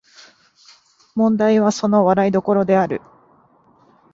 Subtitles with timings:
[1.13, 3.01] 問題はその笑い所である